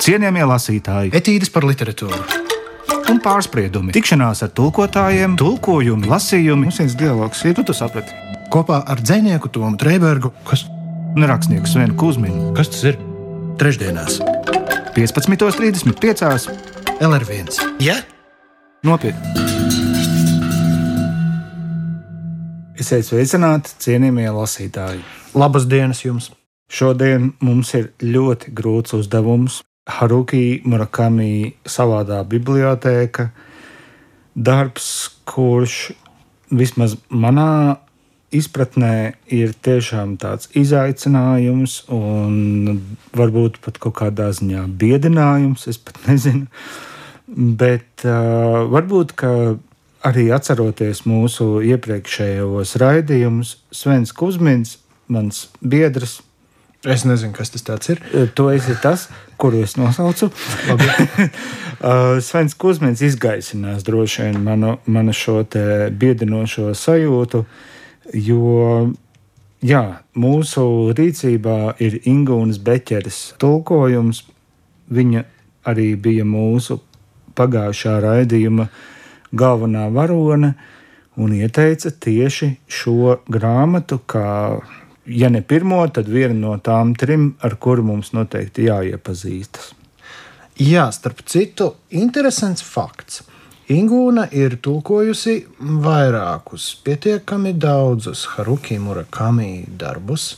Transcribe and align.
Cienījamie 0.00 0.44
lasītāji, 0.48 1.12
Etīdes 1.16 1.50
par 1.52 1.66
literatūru. 1.68 2.20
un 3.10 3.18
pārspriedumi, 3.20 3.92
tikšanās 3.92 4.42
ar 4.46 4.50
tulkotājiem, 4.56 5.34
tulkojumi, 5.40 6.08
lasījumi, 6.08 6.68
Mums 6.70 6.78
viens 6.80 6.94
dialogs 6.96 7.44
ir 7.44 7.54
tu 7.58 7.64
to 7.64 7.72
saprati. 7.76 8.12
kopā 8.50 8.82
ar 8.86 9.00
dzinieku 9.00 9.48
Tomu 9.48 9.76
Trēbergu. 9.76 10.32
Kas, 10.44 10.64
Un 11.16 11.24
rakstnieku 11.26 11.66
Svenu 11.66 11.96
Kusminu 11.98 12.52
kas 12.54 12.68
tas 12.70 12.84
ir? 12.84 12.96
Trešdienās, 13.58 14.20
15.35. 14.94 16.50
LR1. 17.00 17.58
Ja? 17.80 17.96
Nopietni! 18.84 19.20
Esiet 22.80 23.04
sveicināti, 23.04 23.74
cienījamie 23.82 24.30
lasītāji! 24.32 25.02
Labas 25.34 25.66
dienas 25.68 26.04
jums! 26.04 26.30
Šodien 26.70 27.32
mums 27.42 27.74
ir 27.74 27.90
ļoti 28.00 28.52
grūts 28.54 28.94
uzdevums. 28.94 29.60
Haruki 29.90 30.60
Murakami 30.64 31.54
savādā 31.68 32.20
bibliotēka 32.28 33.30
darbs, 34.34 35.10
kurš 35.28 35.90
vismaz 36.50 36.96
manā 37.10 37.78
izpratnē 38.34 39.14
ir 39.34 39.54
tiešām 39.66 40.14
tāds 40.22 40.50
izaicinājums 40.58 41.80
un 41.94 42.78
varbūt 43.16 43.58
pat 43.64 43.80
kaut 43.82 43.98
kādā 44.02 44.30
ziņā 44.36 44.68
biedinājums. 44.80 45.66
Es 45.70 45.80
pat 45.82 45.98
nezinu. 46.08 46.46
Bet 47.30 48.02
uh, 48.06 48.66
varbūt, 48.70 49.14
arī 50.06 50.30
atceroties 50.34 51.04
mūsu 51.06 51.60
iepriekšējos 51.68 52.74
raidījumus, 52.82 53.54
Svens 53.74 54.14
Kusmins, 54.16 54.78
mans 55.10 55.44
biedrs, 55.62 56.20
Es 56.84 57.04
nezinu, 57.04 57.34
kas 57.36 57.50
tas 57.50 57.88
ir. 57.92 58.00
Tu 58.34 58.48
esi 58.54 58.72
tas, 58.80 59.08
kuru 59.36 59.60
es 59.60 59.76
nosaucu. 59.76 60.30
Uh, 60.70 62.16
Svens 62.26 62.54
Kusmins 62.56 63.02
izgaisinās 63.04 63.84
droši 63.84 64.22
vien 64.22 64.40
manu, 64.40 64.78
manu 64.86 65.12
šo 65.12 65.42
biedinošo 65.92 66.72
sajūtu, 66.72 67.42
jo 68.16 68.94
jā, 69.60 69.84
mūsu 70.16 70.64
rīcībā 70.96 71.76
ir 71.84 72.00
Ingūnas 72.08 72.62
Beķeres 72.64 73.20
tulkojums. 73.36 74.24
Viņa 74.90 75.26
arī 75.68 75.92
bija 76.00 76.24
mūsu 76.24 76.80
pagājušā 77.36 77.98
raidījuma 78.00 78.70
galvenā 79.36 79.90
varone 79.92 80.54
un 81.20 81.36
ieteica 81.36 81.92
tieši 81.92 82.54
šo 82.72 83.18
grāmatu 83.28 84.00
kā 84.08 84.30
ja 85.06 85.30
ne 85.30 85.42
pirmo, 85.42 85.80
tad 85.88 86.08
viena 86.08 86.34
no 86.34 86.56
tām 86.58 86.94
trim, 86.98 87.34
ar 87.40 87.56
kuru 87.56 87.84
mums 87.86 88.12
noteikti 88.16 88.68
jāiepazīstas. 88.68 89.74
Jā, 90.60 90.90
starp 90.92 91.22
citu, 91.24 91.72
interesants 91.96 92.64
fakts. 92.66 93.22
Ingūna 93.70 94.26
ir 94.34 94.56
tulkojusi 94.58 95.36
vairākus, 95.84 96.72
pietiekami 96.84 97.54
daudzus 97.54 98.24
Haruki 98.34 98.80
Murakami 98.82 99.62
darbus. 99.78 100.34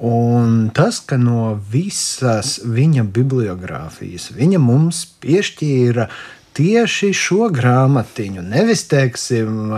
Un 0.00 0.70
tas, 0.74 0.98
ka 1.04 1.18
no 1.20 1.52
visas 1.70 2.56
viņa 2.64 3.04
bibliogrāfijas 3.14 4.32
viņa 4.34 4.58
mums 4.64 5.04
piešķīra 5.22 6.08
tieši 6.54 7.12
šo 7.16 7.48
grāmatiņu, 7.54 8.44
nevis, 8.44 8.84
teiksim, 8.90 9.72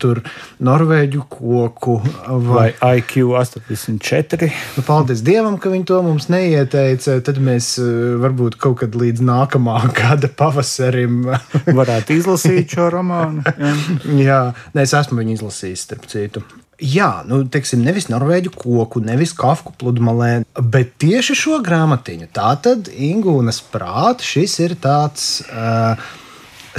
tur 0.00 0.22
norvēģu 0.64 1.26
koku 1.30 2.00
vai 2.48 2.60
Vai 2.60 2.98
IQ 2.98 3.32
84? 3.32 4.50
Nu, 4.76 4.82
paldies 4.86 5.22
Dievam, 5.24 5.56
ka 5.60 5.70
viņi 5.72 5.86
to 5.88 6.00
mums 6.04 6.28
neieteica. 6.32 7.16
Tad 7.24 7.40
mēs 7.42 7.72
varbūt 8.20 8.58
kaut 8.60 8.80
kad 8.82 8.96
līdz 8.98 9.24
nākamā 9.24 9.80
gada 10.00 10.28
pavasarim. 10.28 11.22
Varētu 11.66 12.18
izlasīt 12.20 12.76
šo 12.76 12.90
romānu. 12.94 13.44
Jā. 13.56 13.74
Jā, 14.30 14.40
nē, 14.74 14.84
es 14.86 14.94
esmu 14.96 15.22
viņu 15.22 15.38
izlasījis, 15.38 15.86
starp 15.88 16.10
citu. 16.10 16.44
Jā, 16.80 17.10
nu, 17.28 17.42
teiksim, 17.52 17.82
nevis 17.84 18.08
norvēģu 18.08 18.54
koku, 18.56 19.02
nevis 19.04 19.34
kafku 19.36 19.74
pludmalē, 19.76 20.30
bet 20.72 20.94
tieši 21.02 21.36
šo 21.36 21.58
grāmatiņu. 21.64 22.30
Tā 22.32 22.54
tad 22.64 22.88
Ingūnas 22.88 23.60
prāta 23.72 24.24
šis 24.24 24.56
ir 24.64 24.76
tāds 24.80 25.26
uh, 25.44 26.00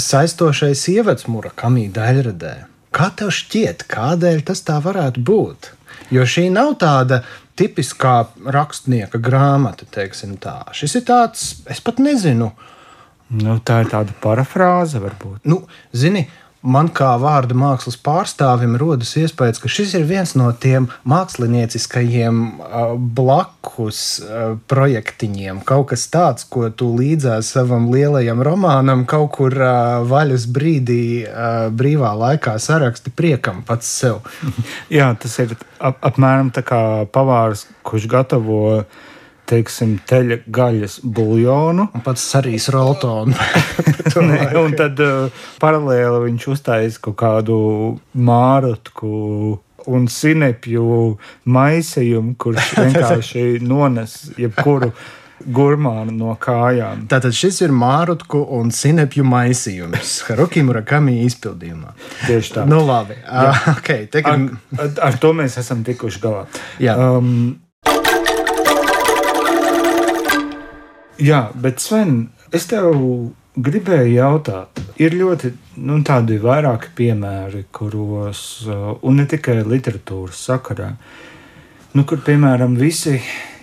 saistošais 0.02 0.88
ievads 0.96 1.30
Murakami 1.30 1.86
daļradē. 1.94 2.56
Kā 2.92 3.12
tev 3.16 3.30
šķiet, 3.36 3.86
kādēļ 3.92 4.42
tas 4.50 4.66
tā 4.68 4.82
varētu 4.84 5.22
būt? 5.28 5.72
Jo 6.12 6.26
šī 6.28 6.50
nav 6.52 6.74
tāda 6.82 7.22
tipiskā 7.60 8.16
rakstnieka 8.52 9.22
grāmata, 9.22 9.86
teiksim 9.86 10.36
tā. 10.42 10.64
Šis 10.76 10.98
ir 11.00 11.08
tāds, 11.08 11.48
es 11.70 11.80
pat 11.84 12.02
nezinu, 12.02 12.52
Nu, 13.32 13.56
tā 13.64 13.82
ir 13.86 13.92
tāda 13.92 14.12
parafrāze, 14.20 15.00
varbūt. 15.00 15.46
Nu, 15.48 15.62
zini, 15.96 16.26
man 16.62 16.90
kā 16.94 17.10
vārda 17.22 17.56
mākslas 17.58 17.98
pārstāvim 18.02 18.76
rodas 18.80 19.14
iespējas, 19.18 19.60
ka 19.62 19.70
šis 19.72 19.96
ir 19.98 20.06
viens 20.10 20.34
no 20.38 20.50
tiem 20.54 20.88
mākslinieckajiem 21.10 22.42
uh, 22.62 22.94
blakus 22.98 24.02
uh, 24.22 24.56
projektiņiem. 24.72 25.64
Kaut 25.68 25.90
kas 25.92 26.06
tāds, 26.14 26.46
ko 26.46 26.70
tu 26.70 26.92
līdzās 26.98 27.52
savam 27.56 27.90
lielajam 27.94 28.44
romānam, 28.46 29.06
kaut 29.10 29.34
kur 29.38 29.58
uh, 29.58 30.02
vaļas 30.08 30.48
brīdī, 30.54 31.04
uh, 31.26 31.70
brīvā 31.74 32.14
laikā 32.26 32.58
saraksti 32.62 33.14
priekam 33.16 33.64
pats 33.68 33.90
sev. 34.02 34.22
Jā, 34.98 35.12
tas 35.20 35.38
ir 35.42 35.58
ap, 35.80 35.98
apmēram 36.12 36.54
tā 36.54 36.66
kā 36.66 36.82
pavārs, 37.12 37.66
kurš 37.88 38.10
gatavo 38.12 38.62
teiksim, 39.52 39.98
teļa 40.08 40.42
gaļas 40.54 41.00
buļļonu. 41.04 41.88
Pats 42.06 42.28
arī 42.40 42.58
roltonu. 42.74 43.36
Un 44.64 44.78
tad 44.80 45.00
uh, 45.04 45.44
paralēli 45.62 46.26
viņš 46.28 46.48
uztaisīja 46.56 47.04
kaut 47.08 47.20
kādu 47.22 47.58
mārutku 48.18 49.12
un 49.92 50.06
sinepju 50.12 51.16
maisījumu, 51.50 52.36
kurš 52.42 52.76
vienkārši 52.84 53.48
nones 53.66 54.20
jebkuru 54.40 54.92
gurmānu 55.42 56.14
no 56.14 56.36
kājām. 56.42 57.08
Tātad 57.10 57.34
šis 57.34 57.64
ir 57.66 57.74
mārutku 57.74 58.44
un 58.58 58.70
sinepju 58.76 59.26
maisījums 59.26 60.20
Haruki 60.28 60.62
Murakami 60.66 61.22
izpildījumā. 61.26 61.96
Tieši 62.28 62.56
tā. 62.60 62.68
Nu, 62.70 62.84
labi. 62.86 63.18
Uh, 63.26 63.66
okay, 63.76 64.06
tagad, 64.12 64.52
ar, 64.78 64.94
ar 65.10 65.20
to 65.22 65.34
mēs 65.38 65.58
esam 65.62 65.82
tikuši 65.88 66.22
galā. 66.22 66.46
Jā. 66.84 66.98
Um, 67.00 67.58
jā, 71.22 71.46
bet 71.56 71.82
Sven, 71.84 72.30
es 72.54 72.66
tev 72.70 72.96
gribēju 73.62 74.16
jautāt, 74.16 74.82
ir 75.02 75.16
ļoti 75.18 75.54
nu, 75.84 76.00
tādi 76.08 76.40
vairāki 76.42 76.92
piemēri, 76.98 77.66
kuros, 77.76 78.44
uh, 78.68 78.94
un 79.04 79.22
ne 79.22 79.28
tikai 79.30 79.60
literatūras 79.68 80.42
sakarā, 80.48 80.94
nu, 81.94 82.06
kur 82.08 82.24
piemēram 82.26 82.78
visi 82.80 83.20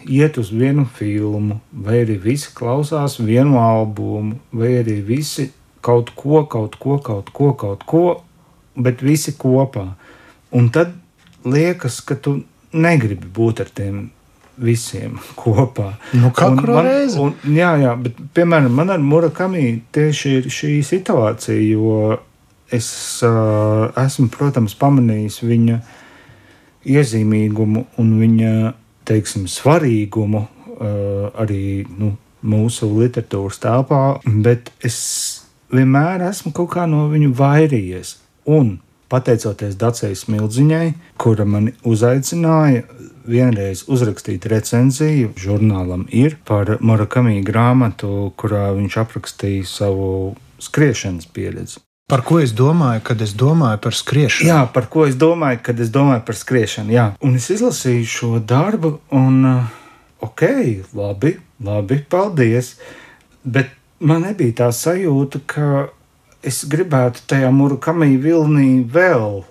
iet 0.09 0.39
uz 0.41 0.53
vienu 0.53 0.87
filmu, 0.99 1.61
vai 1.73 2.03
arī 2.05 2.19
visi 2.23 2.53
klausās 2.55 3.19
vienu 3.21 3.59
albumu, 3.61 4.39
vai 4.53 4.79
arī 4.83 5.01
visi 5.05 5.51
kaut 5.85 6.13
ko, 6.17 6.45
kaut 6.51 6.77
ko, 6.81 6.99
kaut 7.05 7.33
ko, 7.33 7.53
kaut 7.57 7.85
ko, 7.89 8.05
bet 8.77 9.03
visi 9.03 9.35
kopā. 9.39 9.89
Un 10.55 10.69
tad 10.73 10.95
liekas, 11.49 12.01
ka 12.05 12.17
tu 12.17 12.39
negribi 12.73 13.29
būt 13.35 13.65
ar 13.65 13.73
tiem 13.75 14.07
visiem 14.59 15.19
kopā. 15.39 15.93
Nu, 16.13 16.31
katru 16.35 16.75
man- 16.75 16.87
reizi. 16.87 17.19
Un, 17.23 17.35
jā, 17.55 17.73
jā, 17.83 17.95
bet 18.03 18.19
piemēram 18.35 18.75
man 18.75 18.91
ar 18.91 18.99
Murakami 18.99 19.83
tieši 19.93 20.35
ir 20.39 20.49
šī 20.53 20.73
situācija, 20.87 21.59
jo 21.73 22.19
es 22.71 22.89
uh, 23.25 23.89
esmu, 23.97 24.29
protams, 24.35 24.75
pamanījis 24.77 25.41
viņa 25.43 25.79
iezīmīgumu 26.89 27.85
un 28.01 28.11
viņa 28.21 28.53
teiksim, 29.09 29.47
svarīgumu 29.49 30.43
uh, 30.45 31.31
arī 31.41 31.87
nu, 31.99 32.13
mūsu 32.45 32.87
literatūras 32.99 33.59
telpā, 33.63 34.03
bet 34.45 34.71
es 34.85 34.99
vienmēr 35.75 36.23
esmu 36.29 36.53
kaut 36.57 36.71
kā 36.77 36.85
no 36.91 37.07
viņu 37.11 37.33
vairījies. 37.37 38.17
Un 38.49 38.79
pateicoties 39.09 39.77
Dacei 39.81 40.17
Smilziņai, 40.17 40.93
kura 41.21 41.47
mani 41.49 41.75
uzaicināja 41.89 42.85
vienreiz 43.29 43.85
uzrakstīt 43.89 44.47
recenziju 44.49 45.35
žurnālam, 45.37 46.07
ir 46.13 46.39
par 46.49 46.79
Murakami 46.81 47.43
grāmatu, 47.45 48.31
kurā 48.41 48.71
viņš 48.77 49.01
aprakstīja 49.05 49.69
savu 49.69 50.09
skriešanas 50.63 51.29
pieredzi. 51.33 51.81
par 52.09 52.23
ko 52.25 52.39
es 52.41 52.55
domāju, 52.57 53.03
kad 53.05 53.21
es 53.21 53.35
domāju 53.37 53.79
par 53.85 53.95
skriešanu? 53.95 54.49
Jā, 54.49 54.61
par 54.73 54.87
ko 54.89 55.05
es 55.07 55.17
domāju, 55.21 55.59
kad 55.63 55.81
es 55.81 55.91
domāju 55.93 56.23
par 56.25 56.37
skriešanu. 56.37 56.93
Jā. 56.93 57.05
Un 57.21 57.37
es 57.37 57.51
izlasīju 57.53 58.07
šo 58.09 58.31
darbu, 58.41 58.95
un 59.13 59.45
uh, 59.45 59.67
ok, 60.25 60.43
labi, 60.97 61.35
labi, 61.61 62.01
paldies. 62.09 62.79
Bet 63.45 63.75
man 64.01 64.25
nebija 64.25 64.57
tā 64.63 64.71
sajūta, 64.73 65.43
ka 65.45 65.69
es 66.43 66.65
gribētu 66.71 67.25
tajā 67.31 67.51
murakami 67.55 68.17
vilnī 68.23 68.71
vēl 68.93 69.43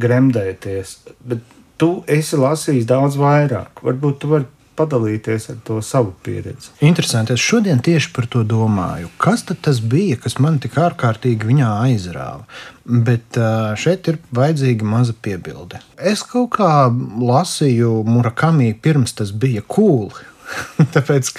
gremdēties. 0.00 0.96
Bet 1.24 1.44
tu 1.80 1.96
esi 2.10 2.38
lasījis 2.40 2.88
daudz 2.90 3.18
vairāk. 3.20 3.84
Varbūt 3.84 4.20
tu 4.22 4.32
vari 4.34 4.50
padalīties 4.74 5.48
ar 5.52 5.58
to 5.66 5.78
savu 5.86 6.12
pieredzi. 6.26 6.72
Interesanti. 6.82 7.36
Es 7.36 7.42
šodien 7.42 7.78
tieši 7.84 8.10
par 8.14 8.26
to 8.30 8.42
domāju. 8.46 9.10
Kas 9.22 9.44
tas 9.46 9.80
bija, 9.80 10.18
kas 10.20 10.40
man 10.42 10.58
tik 10.62 10.78
ārkārtīgi 10.82 11.46
viņā 11.46 11.70
aizrāva? 11.86 12.42
Bet 12.84 13.38
šeit 13.80 14.10
ir 14.10 14.18
vajadzīga 14.34 14.86
maza 14.88 15.14
piebilde. 15.14 15.80
Es 15.96 16.24
kaut 16.26 16.56
kā 16.58 16.72
lasīju 16.90 18.02
Murakami 18.08 18.74
pirms 18.74 19.14
tas 19.20 19.30
bija 19.30 19.62
cool. 19.70 20.10
Tāpēc, 20.94 21.30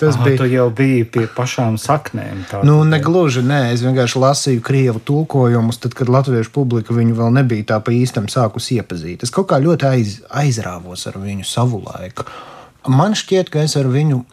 tas 0.00 0.14
Aha, 0.16 0.24
bija. 0.24 0.38
Tu 0.40 0.48
jau 0.52 0.68
biji 0.74 1.04
pie 1.16 1.26
pašām 1.36 1.76
saknēm. 1.80 2.44
Nu, 2.66 2.80
negluži, 2.88 3.44
nē, 3.46 3.60
es 3.74 3.84
vienkārši 3.84 4.22
lasīju 4.22 4.64
krievu 4.64 5.02
tulkojumus, 5.04 5.80
tad, 5.82 5.96
kad 5.98 6.12
latviešu 6.12 6.52
publika 6.54 6.96
viņu 6.96 7.18
vēl 7.18 7.34
nebija 7.40 7.68
tā 7.74 7.80
pa 7.84 7.94
īstam 7.94 8.30
sākusi 8.30 8.80
iepazīt. 8.80 9.26
Es 9.26 9.34
kaut 9.34 9.50
kā 9.52 9.60
ļoti 9.62 9.88
aiz, 9.90 10.16
aizrāvos 10.30 11.06
ar 11.10 11.20
viņu 11.22 11.46
savu 11.48 11.82
laiku. 11.84 12.26
Man 12.84 13.14
šķiet, 13.16 13.48
ka 13.48 13.62
es 13.64 13.78
ar 13.80 13.88
viņu 13.88 14.24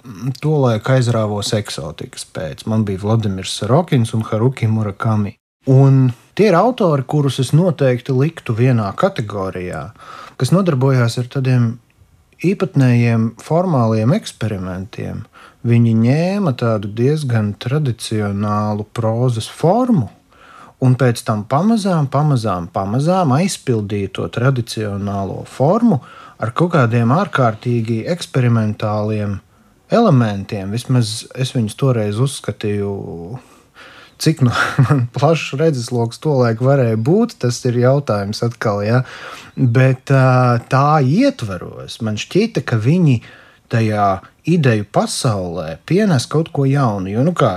to 0.43 0.57
laiku 0.59 0.97
aizrāvos 0.97 1.53
eksotikas 1.55 2.25
pēc. 2.35 2.65
Man 2.67 2.83
bija 2.87 2.99
Vladimirs 2.99 3.61
Rokins 3.69 4.11
un 4.17 4.25
Haruki 4.27 4.67
Murakami. 4.67 5.37
Un 5.71 6.09
tie 6.35 6.49
ir 6.49 6.57
autori, 6.57 7.05
kurus 7.07 7.39
es 7.39 7.53
noteikti 7.55 8.11
liktu 8.17 8.55
vienā 8.57 8.89
kategorijā, 8.97 9.85
kas 10.41 10.51
nodarbojās 10.51 11.19
ar 11.21 11.29
tādiem 11.31 11.67
īpatnējiem 12.45 13.27
formāliem 13.41 14.13
eksperimentiem. 14.17 15.25
Viņi 15.67 15.93
ņēma 15.99 16.55
tādu 16.57 16.89
diezgan 16.97 17.53
tradicionālu 17.61 18.87
prozas 18.97 19.49
formu, 19.51 20.09
un 20.81 20.95
pēc 20.97 21.21
tam 21.27 21.43
pamazām, 21.45 22.07
pamazām, 22.09 22.67
pamazām 22.73 23.35
aizpildīja 23.37 24.15
to 24.17 24.25
tradicionālo 24.33 25.43
formu 25.45 26.01
ar 26.41 26.53
kaut 26.57 26.73
kādiem 26.73 27.13
ārkārtīgi 27.13 28.01
eksperimentāliem 28.09 29.37
elementiem. 29.93 30.73
Vismaz 30.73 31.27
es 31.37 31.53
viņus 31.53 31.77
toreiz 31.77 32.17
uzskatīju 32.23 32.91
cik 34.21 34.43
nu, 34.45 34.53
man 34.85 35.05
plašs 35.15 35.55
redzesloks 35.59 36.21
to 36.21 36.37
laiku 36.37 36.67
varēja 36.69 36.99
būt, 37.01 37.39
tas 37.41 37.61
ir 37.65 37.79
jautājums 37.81 38.43
atkal. 38.45 38.83
Ja? 38.85 39.03
Bet 39.55 40.11
tā 40.11 40.87
ietveros, 41.01 41.99
man 42.05 42.19
šķita, 42.21 42.65
ka 42.65 42.79
viņi 42.81 43.21
tajā 43.71 44.07
ideju 44.51 44.85
pasaulē 44.91 45.75
pienes 45.85 46.25
kaut 46.29 46.49
ko 46.53 46.65
jaunu. 46.65 47.11
Jo, 47.11 47.23
nu 47.25 47.33
kā, 47.37 47.51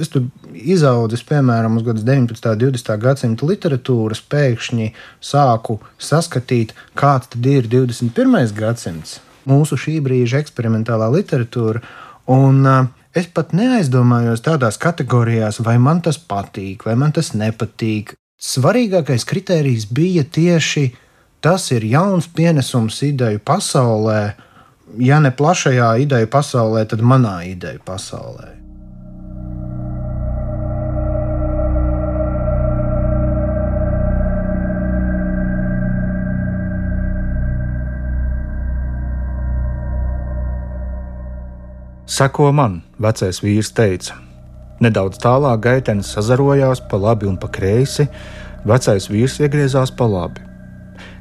es 0.00 0.10
tur 0.12 0.26
izaugu, 0.52 1.20
piemēram, 1.28 1.76
uz 1.78 1.86
19. 1.86 2.48
un 2.50 2.62
20. 2.62 2.90
gadsimta 3.02 3.48
literatūras, 3.48 4.24
pēkšņi 4.32 4.90
sāku 5.22 5.78
saskatīt, 6.00 6.74
kāds 6.98 7.30
tad 7.34 7.46
ir 7.50 7.68
21. 7.70 8.50
gadsimts, 8.56 9.18
mūsu 9.48 9.78
šī 9.78 9.98
brīža 10.04 10.40
eksperimentālā 10.42 11.10
literatūra. 11.12 11.84
Un, 12.32 12.62
uh, 12.64 13.03
Es 13.14 13.28
pat 13.30 13.52
neaizdomājos 13.54 14.40
tādās 14.42 14.74
kategorijās, 14.82 15.60
vai 15.62 15.76
man 15.78 16.00
tas 16.02 16.16
patīk, 16.18 16.82
vai 16.82 16.96
man 16.98 17.12
tas 17.14 17.30
nepatīk. 17.38 18.16
Svarīgākais 18.42 19.22
kriterijs 19.30 19.84
bija 19.86 20.24
tieši 20.26 20.88
tas, 21.38 21.68
ir 21.70 21.86
jauns 21.86 22.26
pienesums 22.26 22.98
ideju 23.06 23.38
pasaulē, 23.38 24.18
ja 24.98 25.20
ne 25.22 25.30
plašajā 25.30 25.92
ideju 26.02 26.26
pasaulē, 26.32 26.82
tad 26.90 27.06
manā 27.06 27.36
ideju 27.46 27.84
pasaulē. 27.86 28.50
Seko 42.14 42.50
man, 42.52 42.82
vecais 42.98 43.40
vīrs 43.42 43.72
teica. 43.74 44.16
Nedaudz 44.82 45.20
tālāk 45.22 45.62
gaitenis 45.64 46.10
sazarojās 46.14 46.82
pa 46.90 46.98
labi 47.00 47.28
un 47.30 47.36
pa 47.40 47.48
kreisi, 47.48 48.08
vecais 48.66 49.08
vīrs 49.10 49.38
iegriezās 49.40 49.92
pa 49.94 50.08
labi. 50.10 50.42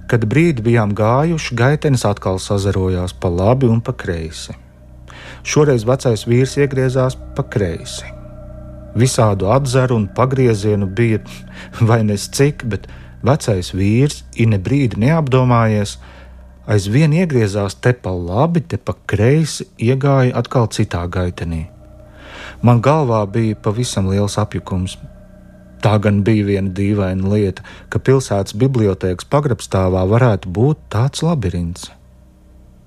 Kad 0.10 0.26
brīdi 0.30 0.66
bijām 0.66 0.92
gājuši, 0.98 1.56
gaitenis 1.56 2.04
atkal 2.06 2.42
sazarojās 2.42 3.14
pa 3.14 3.32
labi 3.32 3.70
un 3.72 3.80
pa 3.82 3.94
kreisi. 3.94 4.56
Šoreiz 5.44 5.86
vecais 5.88 6.26
vīrs 6.28 6.58
iegriezās 6.60 7.16
pa 7.36 7.46
kreisi. 7.56 8.10
Visādu 9.00 9.50
atzaru 9.50 9.96
un 9.98 10.08
pagriezienu 10.08 10.88
bija 10.88 11.22
vai 11.82 12.04
nes 12.06 12.28
cik, 12.30 12.66
bet 12.70 12.90
vecais 13.26 13.72
vīrs, 13.74 14.22
ine 14.36 14.60
brīdi 14.60 15.00
neapdomājies, 15.02 15.98
aizvien 16.68 17.14
iegriezās 17.14 17.76
te 17.82 17.94
pa 17.94 18.14
labi, 18.14 18.62
te 18.62 18.78
pa 18.78 18.96
kreisi, 19.10 19.68
iegāja 19.78 20.36
atkal 20.40 20.70
citā 20.72 21.04
gaitenī. 21.12 21.66
Man 22.64 22.82
galvā 22.84 23.24
bija 23.28 23.58
pavisam 23.60 24.08
liels 24.12 24.38
apjukums. 24.40 24.98
Tā 25.84 25.98
gan 26.00 26.22
bija 26.24 26.46
viena 26.48 26.72
dīvaina 26.72 27.28
lieta, 27.28 27.64
ka 27.92 28.00
pilsētas 28.00 28.56
bibliotekas 28.56 29.28
pagrabstāvā 29.28 30.06
varētu 30.08 30.52
būt 30.56 30.86
tāds 30.94 31.26
labirints. 31.26 31.90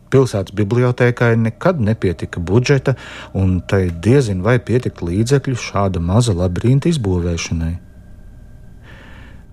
Pilsētas 0.09 0.55
bibliotekai 0.57 1.35
nekad 1.37 1.83
nepietika 1.83 2.41
budžeta, 2.41 2.95
un 3.37 3.59
tai 3.61 3.91
diezin 3.91 4.41
vai 4.47 4.57
pietika 4.63 5.05
līdzekļu 5.05 5.59
šāda 5.61 6.01
maza 6.01 6.33
labirinta 6.33 6.89
izbūvēšanai. 6.89 7.75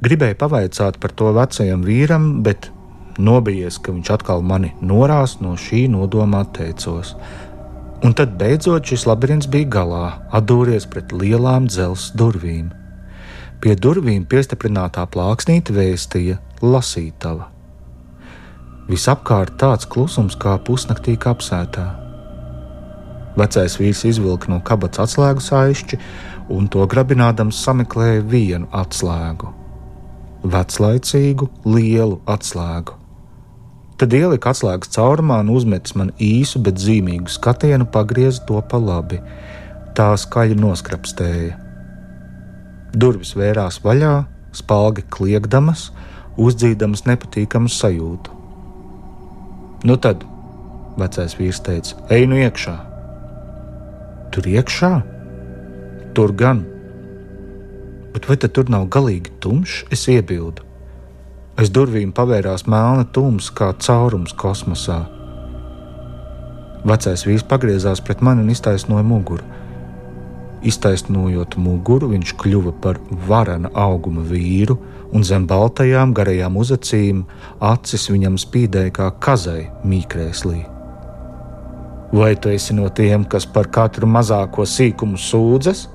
Gribēju 0.03 0.39
pavaicāt 0.39 0.99
par 1.03 1.11
to 1.15 1.31
vecajam 1.35 1.83
vīram, 1.87 2.29
bet 2.43 2.69
Nobijies, 3.21 3.77
ka 3.77 3.93
viņš 3.93 4.09
atkal 4.15 4.41
mani 4.41 4.71
norās 4.81 5.37
no 5.41 5.53
šī 5.59 5.85
nodomā 5.93 6.43
teicos. 6.55 7.13
Un 8.03 8.15
tad 8.17 8.33
beidzot 8.39 8.89
šis 8.89 9.05
labirints 9.07 9.47
bija 9.47 9.69
galā, 9.77 10.05
atdūries 10.33 10.87
pret 10.89 11.13
lielām 11.13 11.69
dzelzceļa 11.69 12.19
durvīm. 12.19 12.71
Pie 13.63 13.75
durvīm 13.79 14.25
piestiprinātā 14.27 15.05
plāksnīte 15.13 15.71
vēstīja 15.71 16.39
lasītava. 16.65 17.47
Visapkārt 18.89 19.55
tāds 19.61 19.87
klusums 19.87 20.35
kā 20.35 20.57
pusnaktī 20.67 21.13
kapsētā. 21.15 21.85
Vecais 23.39 23.77
vīrs 23.79 24.03
izvilka 24.09 24.51
no 24.51 24.59
kabatas 24.65 25.05
atslēgu 25.05 25.45
saišķi 25.45 26.01
un 26.53 26.67
to 26.67 26.83
grabinādams 26.89 27.61
sameklēja 27.63 28.25
vienu 28.27 28.67
atslēgu. 28.73 29.53
Veclaicīgu, 30.43 31.47
lielu 31.63 32.19
atslēgu. 32.27 33.02
Tad 34.03 34.11
ielika 34.17 34.51
atslēgas 34.51 34.89
caurumā 34.91 35.37
un 35.45 35.49
uzmetis 35.53 35.93
man 35.95 36.09
īsu, 36.19 36.59
bet 36.59 36.75
zīmīgu 36.75 37.31
skatienu, 37.31 37.85
pagriez 37.87 38.41
to 38.43 38.57
pa 38.67 38.75
labi. 38.75 39.21
Tā 39.95 40.09
skaļi 40.19 40.57
noskrapstēja. 40.59 41.53
Durvis 42.99 43.31
vērās 43.39 43.77
vaļā, 43.85 44.25
spalgi 44.51 45.05
kliegdamas, 45.07 45.85
uzdzīdamas 46.35 47.05
nepatīkamu 47.07 47.71
sajūtu. 47.71 48.35
Nu 49.87 49.95
tad, 49.95 50.27
vecais 50.99 51.37
vīrs 51.39 51.63
teica, 51.63 52.03
ej 52.11 52.27
nu 52.27 52.43
iekšā. 52.43 52.75
Tur 54.35 54.51
iekšā? 54.51 54.91
Tur 56.11 56.35
gan. 56.43 56.65
Bet 58.11 58.27
vai 58.27 58.35
tur 58.43 58.67
nav 58.67 58.91
galīgi 58.91 59.31
tumšs? 59.39 59.85
Es 59.95 60.09
iebildu. 60.11 60.72
Aiz 61.53 61.69
durvīm 61.69 62.09
pavērās 62.17 62.63
melna 62.65 63.03
tums, 63.13 63.51
kā 63.53 63.67
caurums 63.77 64.33
kosmosā. 64.33 65.03
Vecais 66.83 67.23
vīrs 67.27 67.45
pagriezās 67.45 68.01
pret 68.01 68.23
mani 68.25 68.41
un 68.41 68.49
iztaisnoja 68.49 69.05
muguru. 69.05 69.45
Iztaisnojot 70.65 71.57
muguru, 71.61 72.09
viņš 72.15 72.33
kļuva 72.41 72.73
par 72.81 72.97
varana 73.29 73.69
auguma 73.77 74.23
vīru, 74.25 74.79
un 75.13 75.23
zem 75.27 75.45
baltajām 75.47 76.15
garajām 76.17 76.57
uzacīm 76.57 77.21
acis 77.61 78.09
viņam 78.09 78.39
spīdēja 78.41 78.95
kā 78.97 79.11
kazai 79.21 79.67
mīkrēslī. 79.85 80.63
Vai 82.13 82.33
tu 82.35 82.49
esi 82.49 82.73
no 82.73 82.89
tiem, 82.89 83.27
kas 83.29 83.45
par 83.45 83.69
katru 83.73 84.09
mazāko 84.09 84.65
sīkumu 84.65 85.21
sūdzas? 85.21 85.85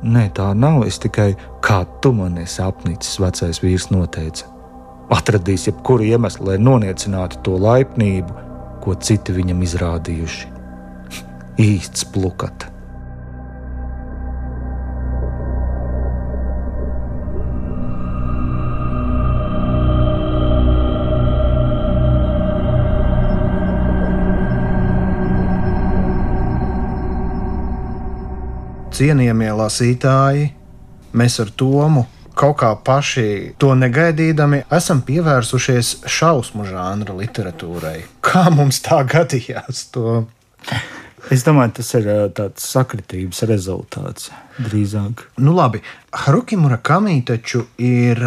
Nē, 0.00 0.30
tā 0.32 0.48
nav. 0.56 0.86
Es 0.88 0.98
tikai 1.02 1.34
kā 1.64 1.82
tu 2.00 2.14
man 2.16 2.38
esi 2.40 2.62
apnicis, 2.64 3.18
vecais 3.20 3.60
vīrs 3.60 3.90
noteica. 3.92 4.48
Atradīs 5.12 5.66
jebkuru 5.68 6.06
iemeslu, 6.06 6.46
lai 6.48 6.58
noniecinātu 6.62 7.42
to 7.44 7.58
laipnību, 7.60 8.48
ko 8.80 8.96
citi 8.96 9.34
viņam 9.36 9.60
izrādījuši. 9.66 10.52
Īsts 11.70 12.06
plukats. 12.14 12.79
Cienījamie 29.00 29.48
lasītāji, 29.56 30.48
mēs 31.16 31.38
ar 31.40 31.52
Tomu 31.56 32.04
kaut 32.36 32.58
kā 32.60 32.70
paši 32.84 33.54
to 33.60 33.72
negaidīdami 33.76 34.62
esam 34.72 35.00
pievērsušies 35.04 35.92
šausmu 36.08 36.66
žanra 36.68 37.16
literatūrai. 37.16 37.98
Kā 38.24 38.46
mums 38.52 38.80
tā 38.84 39.00
gadījās? 39.08 39.86
To? 39.96 40.22
Es 41.32 41.44
domāju, 41.44 41.74
tas 41.80 41.90
ir 41.98 42.08
tāds 42.36 42.64
sakritības 42.74 43.42
rezultāts 43.48 44.30
drīzāk. 44.60 45.26
Nu, 45.40 45.52
labi, 45.56 45.82
Haruki 46.24 46.56
Murakami 46.60 47.20
taču 47.28 47.66
ir 47.80 48.20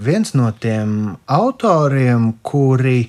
viens 0.00 0.34
no 0.38 0.50
tiem 0.58 1.16
autoriem, 1.26 2.32
kuri 2.42 3.02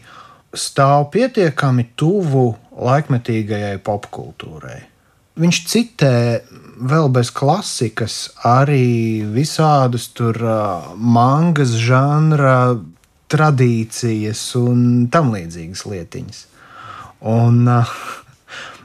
stāv 0.54 1.10
pietiekami 1.14 1.92
tuvu 1.98 2.48
laikmetīgajai 2.82 3.78
popkultūrai. 3.86 4.80
Viņš 5.42 5.62
citē 5.70 6.16
vēl 6.82 7.10
bez 7.14 7.30
klasikas 7.34 8.32
arī 8.48 9.22
visādus 9.34 10.10
tur 10.18 10.38
mangas 10.98 11.76
žanra 11.78 12.76
tradīcijas 13.32 14.42
un 14.60 15.08
tam 15.12 15.32
līdzīgas 15.36 15.86
lietiņas. 15.88 16.44
Un, 17.32 17.64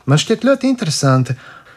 man 0.06 0.22
šķiet 0.22 0.46
ļoti 0.46 0.70
interesanti. 0.70 1.36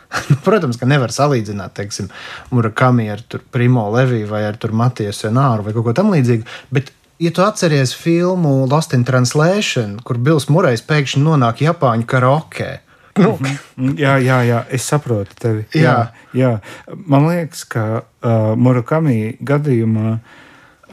Protams, 0.45 0.77
ka 0.81 0.89
nevar 0.89 1.13
salīdzināt, 1.13 1.75
teiksim, 1.77 2.09
Murakami 2.53 3.09
ar 3.13 3.21
Primo 3.53 3.85
Leviju 3.93 4.29
vai 4.31 4.43
ar 4.47 4.57
Matiju 4.57 5.13
Senāru 5.13 5.67
vai 5.67 5.73
kaut 5.75 5.85
ko 5.85 5.95
tamlīdzīgu. 5.97 6.47
Bet, 6.73 6.91
ja 7.21 7.31
tu 7.33 7.45
atceries 7.45 7.93
filmu 7.93 8.65
Lost 8.69 8.95
in 8.97 9.05
Translation, 9.05 9.99
kur 10.05 10.17
Bills 10.17 10.49
Murejs 10.49 10.85
pēkšņi 10.89 11.23
nonāk 11.25 11.61
Japāņu 11.65 12.09
karaokē, 12.09 12.71
Nu. 13.19 13.33
Mhm. 13.35 13.95
jā, 13.99 14.15
jā, 14.23 14.37
jā, 14.47 14.61
es 14.71 14.85
saprotu 14.87 15.35
tevi. 15.39 15.65
Jā. 15.75 15.81
Jā, 15.83 15.97
jā. 16.33 16.53
Man 17.05 17.27
liekas, 17.29 17.65
ka 17.69 17.85
uh, 17.99 18.53
Murakami 18.59 19.35
gadījumā 19.43 20.19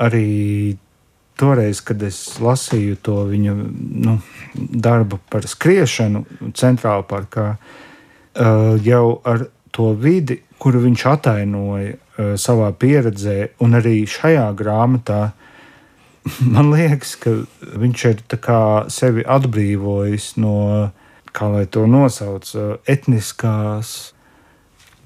arī 0.03 0.77
toreiz, 1.37 1.83
kad 1.85 2.03
es 2.03 2.19
lasīju 2.41 2.97
to 3.05 3.19
viņa 3.29 3.55
nu, 4.07 4.19
darbu 4.57 5.21
par 5.31 5.47
skriešanu 5.49 6.25
centrālā 6.57 7.05
parkā, 7.09 7.49
uh, 7.57 8.75
jau 8.85 9.21
ar 9.25 9.49
to 9.77 9.93
vidi, 9.93 10.41
kuru 10.59 10.81
viņš 10.87 11.07
atainoja 11.13 11.97
uh, 11.97 12.35
savā 12.41 12.71
pieredzē, 12.73 13.53
un 13.65 13.77
arī 13.77 13.99
šajā 14.09 14.49
grāmatā, 14.57 15.21
man 16.55 16.73
liekas, 16.73 17.17
ka 17.21 17.35
viņš 17.77 18.07
ir 18.11 18.23
sevi 18.93 19.27
atbrīvojis 19.27 20.37
no 20.41 20.57
kā 21.37 21.51
lai 21.53 21.67
to 21.69 21.85
nosauc, 21.91 22.49
etniskās 22.89 23.95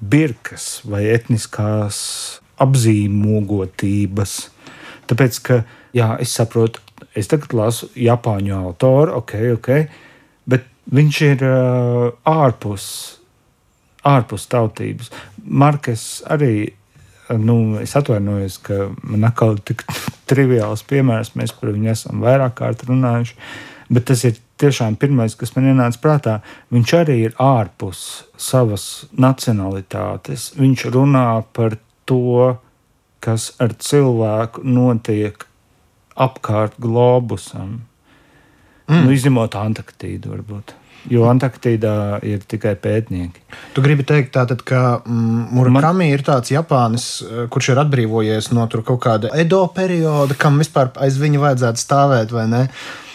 birkas 0.01 0.81
vai 0.87 1.05
etniskās 1.13 1.97
apzīmogotības. 2.61 4.35
Tāpēc, 5.09 5.39
ka, 5.45 5.61
jā, 5.97 6.13
es 6.23 6.33
saprotu, 6.37 6.81
es 7.17 7.29
tagad 7.31 7.53
lasu 7.57 7.89
Japāņu 7.99 8.55
autoru, 8.57 9.17
ok, 9.21 9.33
ok, 9.57 9.71
bet 10.49 10.67
viņš 10.93 11.21
ir 11.27 11.47
uh, 11.47 12.11
ārpus, 12.27 12.85
ārpus 14.07 14.47
tautības. 14.51 15.11
Markes 15.41 16.05
arī, 16.31 16.71
nu, 17.37 17.57
es 17.81 17.95
atvainojos, 17.97 18.61
ka 18.65 18.87
man 19.03 19.27
atkal 19.29 19.59
tik 19.65 19.85
triviāls 20.31 20.85
piemērs, 20.87 21.35
mēs 21.37 21.53
par 21.57 21.73
viņu 21.75 21.93
esam 21.93 22.23
vairāk 22.23 22.57
kārt 22.61 22.87
runājuši, 22.89 23.37
bet 23.91 24.07
tas 24.09 24.25
ir 24.29 24.39
tiešām 24.61 24.97
pirmais, 25.01 25.35
kas 25.37 25.55
man 25.55 25.69
ienāca 25.71 26.01
prātā, 26.01 26.35
viņš 26.73 26.93
arī 27.01 27.17
ir 27.27 27.37
ārpus 27.41 28.25
savas 28.39 29.07
nacionalitātes. 29.11 30.51
Viņš 30.59 30.89
runā 30.93 31.43
par 31.55 31.77
to, 32.09 32.57
kas 33.21 33.51
ar 33.61 33.75
cilvēku 33.77 34.65
notiek 34.65 35.45
apkārt 36.17 36.77
globusam. 36.81 37.81
Mm. 38.89 39.03
Nu, 39.05 39.15
izņemot 39.15 39.55
Antarktīdu, 39.55 40.33
varbūt. 40.33 40.75
Jo 41.09 41.25
Antarktīdā 41.31 42.19
ir 42.27 42.43
tikai 42.45 42.75
pētnieki. 42.77 43.41
Tu 43.73 43.81
gribi 43.81 44.03
teikt, 44.05 44.33
tātad, 44.35 44.61
ka 44.67 44.99
mm, 44.99 45.47
Murakami 45.57 46.05
Man... 46.05 46.11
ir 46.13 46.21
tāds 46.25 46.53
Japānis, 46.53 47.07
eh, 47.25 47.45
kurš 47.49 47.71
ir 47.73 47.81
atbrīvojies 47.81 48.51
no 48.53 48.67
kaut 48.69 48.99
kāda 49.01 49.31
Edo 49.41 49.63
perioda, 49.73 50.37
kam 50.37 50.61
vispār 50.61 50.91
aiz 51.01 51.17
viņa 51.21 51.41
vajadzētu 51.41 51.81
stāvēt, 51.81 52.35
vai 52.35 52.45
ne? 52.51 52.67
Uh, 52.67 53.10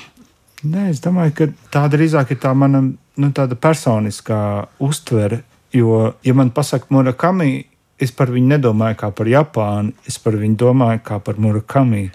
Nē, 0.65 0.89
es 0.89 1.03
domāju, 1.05 1.35
ka 1.37 1.47
tā 1.75 1.85
drīzāk 1.93 2.33
ir 2.33 2.41
tā 2.41 2.55
mana 2.57 2.81
nu, 2.81 3.31
personiskā 3.61 4.41
uztvere. 4.81 5.43
Jo, 5.75 6.15
ja 6.25 6.35
man 6.35 6.51
pasaka 6.55 6.89
Murakami, 6.95 7.67
es 8.01 8.13
par 8.13 8.33
viņu 8.33 8.55
nedomāju 8.55 8.97
kā 9.03 9.11
par 9.13 9.29
Japānu, 9.29 9.93
es 10.09 10.17
par 10.23 10.39
viņu 10.41 10.57
domāju 10.57 11.03
kā 11.05 11.19
par 11.21 11.37
Murakami. 11.43 12.07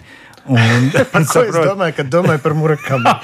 Un, 0.50 0.88
par 1.12 1.22
saprot... 1.28 1.54
es 1.54 1.70
domāju, 1.70 1.96
kad 2.00 2.10
domāju 2.10 2.42
par 2.42 2.56
Murakami? 2.58 3.14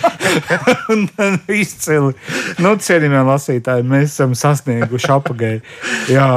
Izcili. 1.63 2.15
Nu, 2.63 2.77
cienījamie 2.79 3.25
lasītāji, 3.33 3.89
mēs 3.91 4.15
esam 4.15 4.39
sasnieguši 4.39 5.13
apgāju. 5.17 5.67
Jā, 6.15 6.31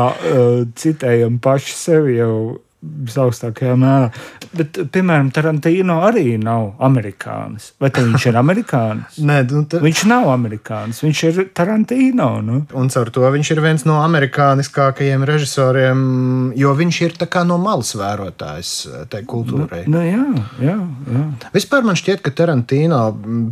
citējam 0.81 1.37
paši 1.43 1.77
sevi 1.77 2.17
jau 2.17 2.33
visaugstākajā 2.81 3.75
mērā. 3.77 4.09
Bet, 4.57 4.79
piemēram, 4.93 5.29
Tarantino 5.33 5.99
arī 6.07 6.35
nav 6.41 6.81
amerikānis. 6.83 7.71
Vai 7.81 7.91
viņš 7.93 8.27
ir 8.31 8.39
amerikānis? 8.43 9.19
Nē, 9.21 9.41
nu, 9.51 9.63
ta... 9.69 9.81
viņš 9.83 10.03
nav 10.09 10.29
amerikānis. 10.33 11.01
Viņš 11.05 11.23
ir 11.29 11.41
Tarantino. 11.57 12.29
Nu. 12.45 12.61
Un 12.77 12.89
caur 12.93 13.11
to 13.13 13.27
viņš 13.35 13.53
ir 13.53 13.61
viens 13.63 13.85
no 13.87 13.99
amerikāniskākajiem 14.01 15.25
režisoriem, 15.29 16.01
jo 16.57 16.73
viņš 16.77 17.01
ir 17.05 17.17
no 17.47 17.57
malas 17.61 17.93
vērotājs 17.97 18.71
eh, 18.89 19.03
tai 19.11 19.21
kultūrai. 19.29 19.83
Nu, 19.85 19.99
nu, 19.99 20.03
jā, 20.05 20.25
jā, 20.65 20.77
jā. 21.13 21.23
Vispār 21.53 21.85
man 21.85 21.99
šķiet, 21.99 22.23
ka 22.25 22.33
Tarantino 22.35 23.03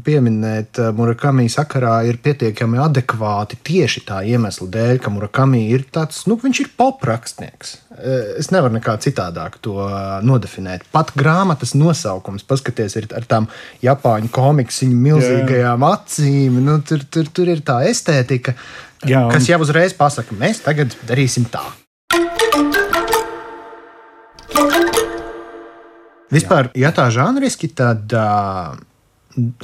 pieminēt 0.05 0.81
eh, 0.81 0.91
Murakami 0.95 1.48
sakarā 1.51 2.00
ir 2.09 2.19
pietiekami 2.24 2.81
adekvāti 2.81 3.59
tieši 3.69 4.05
tā 4.09 4.24
iemesla 4.25 4.69
dēļ, 4.74 4.98
ka 5.03 5.13
Murakami 5.13 5.67
ir 5.69 5.86
tāds, 5.93 6.25
nu, 6.29 6.39
viņš 6.39 6.63
ir 6.65 6.74
poprakstnieks. 6.79 7.77
Eh, 7.89 8.36
es 8.38 8.51
nevaru 8.53 8.75
nekā 8.75 8.93
citādāk 9.01 9.55
to 9.65 9.79
eh, 9.81 10.19
nodefinēt. 10.22 10.84
Pat 10.93 11.10
grāmatas 11.17 11.72
nosaukums, 11.74 12.43
paskatieties, 12.46 12.96
ir 13.00 13.08
ar 13.17 13.24
tām 13.25 13.48
Japāņu 13.81 14.29
komiksu 14.29 14.86
milzīgajām 14.93 15.81
Jā. 15.81 15.89
acīm. 15.96 16.60
Nu, 16.67 16.75
tur, 16.86 17.01
tur, 17.10 17.31
tur 17.34 17.50
ir 17.50 17.63
tā 17.65 17.79
estētika, 17.89 18.53
Jā, 19.10 19.24
un... 19.25 19.34
kas 19.34 19.48
jau 19.50 19.58
uzreiz 19.65 19.96
pasaka, 19.98 20.38
mēs 20.38 20.62
tagad 20.62 20.93
darīsim 21.10 21.48
tā. 21.50 21.63
Vispār, 26.29 26.69
ja 26.77 26.91
tā 26.93 27.08
žanriski, 27.10 27.72
tad 27.74 28.13
uh, 28.13 28.75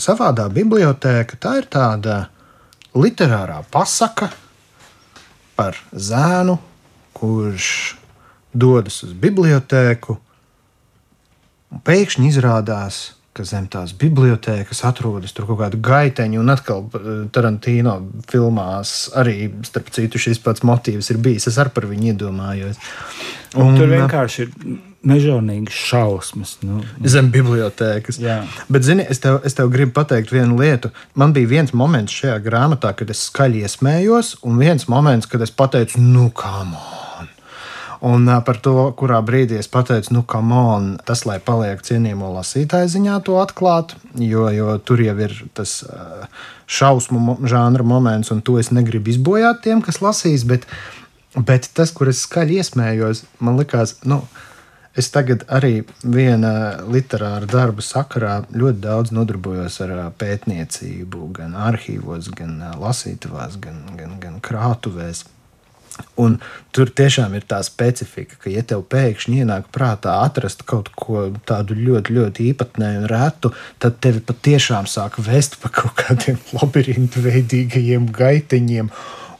savādā 0.02 0.48
biblioteka 0.50 1.38
tā 1.38 1.52
ir 1.60 1.68
tāda 1.70 2.18
literārā 2.98 3.60
pasaka 3.70 4.32
par 5.54 5.78
zēnu, 5.94 6.58
kurš 7.14 7.70
dodas 8.56 9.02
uz 9.06 9.14
bibliotēku, 9.20 10.18
un 11.76 11.84
pēkšņi 11.86 12.32
izrādās, 12.32 13.04
ka 13.36 13.44
zem 13.44 13.66
tās 13.68 13.92
bibliotekas 14.00 14.80
atrodas 14.88 15.36
kaut 15.36 15.58
kāda 15.60 15.80
gaiteņa, 15.84 16.40
un 16.40 16.52
atkal 16.54 16.86
eh, 16.88 17.08
Tarantino 17.36 17.98
filmās 18.32 18.96
arī, 19.20 19.50
starp 19.68 19.92
citu, 19.96 20.22
šis 20.22 20.40
pats 20.44 20.64
motīvs 20.64 21.12
ir 21.12 21.20
bijis. 21.24 21.50
Es 21.52 21.60
arī 21.60 21.74
par 21.76 21.90
viņu 21.90 22.14
iedomājos. 22.14 22.80
Un, 23.56 23.74
un 23.74 23.80
tur 23.80 23.92
vienkārši 23.92 24.46
ir 24.46 24.54
mežonīgas 25.06 25.82
šausmas. 25.90 26.56
Nu, 26.64 26.80
nu. 26.80 27.12
Zem 27.12 27.28
bibliotēkas. 27.34 28.20
Jā. 28.24 28.40
Bet, 28.72 28.88
zini, 28.88 29.06
es 29.12 29.20
tev, 29.24 29.42
es 29.48 29.58
tev 29.58 29.72
gribu 29.74 29.94
pateikt 30.00 30.32
vienu 30.34 30.58
lietu. 30.62 30.94
Man 31.20 31.36
bija 31.36 31.52
viens 31.58 31.76
moments 31.76 32.16
šajā 32.16 32.40
grāmatā, 32.46 32.96
kad 32.98 33.12
es 33.12 33.28
skaļi 33.30 33.66
iesmējos, 33.68 34.38
un 34.48 34.64
viens 34.64 34.88
moments, 34.92 35.28
kad 35.30 35.44
es 35.44 35.52
pateicu, 35.52 36.00
nu, 36.02 36.30
kā 36.36 36.64
man! 36.64 37.05
Un 38.06 38.30
par 38.46 38.60
to, 38.62 38.76
kurā 39.00 39.18
brīdī 39.26 39.58
es 39.58 39.70
pateicu, 39.72 40.14
nu, 40.14 40.22
kam 40.30 40.52
on, 40.54 40.90
tas, 41.08 41.24
lai 41.26 41.40
paliek 41.42 41.82
cienījamo 41.86 42.30
lasītāju 42.36 42.92
ziņā, 42.94 43.16
to 43.26 43.40
atklāt, 43.42 43.96
jo, 44.22 44.46
jo 44.54 44.76
tur 44.86 45.02
jau 45.02 45.16
ir 45.26 45.34
tas 45.58 45.80
šausmu 46.70 47.40
žanra 47.50 47.86
moments, 47.88 48.30
un 48.36 48.44
to 48.46 48.60
es 48.62 48.70
negribu 48.76 49.10
izbojāt 49.14 49.64
tiem, 49.66 49.82
kas 49.86 50.04
lasīs. 50.06 50.46
Bet, 50.46 50.68
bet 51.34 51.72
tas, 51.74 51.94
kur 51.96 52.14
es 52.14 52.22
skaļi 52.28 52.62
iesmējos, 52.62 53.26
man 53.42 53.58
likās, 53.62 53.98
nu, 54.06 54.22
Es 54.96 55.10
tagad 55.12 55.42
arī 55.52 55.82
viena 56.08 56.80
literāra 56.88 57.44
darba 57.52 57.84
sakarā 57.84 58.38
ļoti 58.56 58.80
daudz 58.80 59.12
nodarbojos 59.12 59.82
ar 59.84 59.92
pētniecību, 60.16 61.26
gan 61.36 61.58
arhīvos, 61.60 62.30
gan 62.32 62.62
lasītavās, 62.80 63.58
gan, 63.60 63.82
gan, 64.00 64.14
gan 64.24 64.38
krātuvēs. 64.40 65.26
Un 66.20 66.38
tur 66.76 66.90
tiešām 66.92 67.36
ir 67.38 67.46
tā 67.48 67.62
specifika, 67.64 68.38
ka, 68.40 68.52
ja 68.52 68.64
tev 68.68 68.86
pēkšņi 68.92 69.42
ienāk 69.44 69.68
prātā 69.76 70.18
atrast 70.24 70.64
kaut 70.68 70.90
ko 70.96 71.28
tādu 71.48 71.76
ļoti, 71.78 72.16
ļoti 72.16 72.48
īpatnēju 72.52 73.04
un 73.04 73.10
retu, 73.12 73.52
tad 73.84 74.00
tevi 74.04 74.24
patiešām 74.24 74.90
sāk 74.92 75.20
vest 75.24 75.60
pa 75.62 75.72
kaut 75.76 75.96
kādiem 76.00 76.40
labirintu 76.58 77.24
veidīgajiem 77.26 78.10
gaiteņiem. 78.16 78.92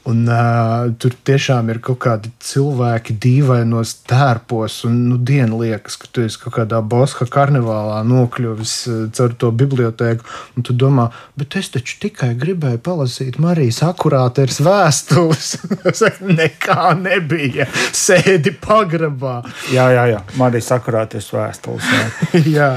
Un, 0.06 0.20
uh, 0.30 0.92
tur 1.02 1.14
tiešām 1.26 1.72
ir 1.72 1.80
kaut 1.82 1.98
kādi 2.04 2.30
cilvēki 2.46 3.16
dīvainos 3.22 3.96
tērpos, 4.06 4.76
un 4.86 5.00
nu, 5.08 5.16
diena 5.18 5.58
liekas, 5.58 5.96
ka 5.98 6.10
tu 6.14 6.22
esi 6.22 6.38
kaut 6.44 6.54
kādā 6.60 6.78
Boska 6.78 7.26
karnevālā 7.26 8.04
nokļuvis 8.06 8.74
uh, 8.92 9.00
caur 9.16 9.34
to 9.34 9.50
bibliotēku. 9.50 10.26
Un 10.54 10.66
tu 10.66 10.76
domā, 10.78 11.08
bet 11.34 11.58
es 11.58 11.72
taču 11.74 11.98
tikai 12.04 12.30
gribēju 12.38 12.78
palasīt 12.86 13.40
Marijas 13.42 13.82
akurātēras 13.88 14.60
vēstules. 14.62 15.50
Nekā 16.40 16.92
nebija. 17.00 17.66
Sēdi 17.90 18.54
pagrabā. 18.62 19.40
Jā, 19.74 19.90
jā, 19.96 20.06
jā. 20.14 20.22
Marijas 20.38 20.70
akurātēras 20.78 21.32
vēstules. 21.34 21.90
Jā. 21.90 22.06
jā. 22.60 22.70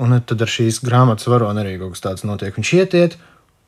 Un 0.00 0.14
tad 0.24 0.40
ar 0.40 0.48
šīs 0.48 0.78
grāmatas 0.84 1.28
varoni 1.28 1.60
arī 1.60 1.78
kaut 1.80 1.96
kas 1.96 2.04
tāds 2.04 2.24
notiek. 2.24 2.54
Viņš 2.56 2.76
ietiet, 2.78 3.16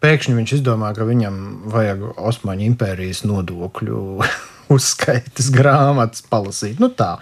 pēkšņi 0.05 0.37
viņš 0.37 0.55
izdomā, 0.59 0.93
ka 0.97 1.07
viņam 1.09 1.41
vajag 1.73 2.05
Osmaņu 2.15 2.69
impērijas 2.69 3.25
nodokļu 3.29 4.05
uzskaitas 4.75 5.51
grāmatas 5.55 6.25
palasīt. 6.29 6.81
Nu 6.83 6.93
tā. 6.93 7.17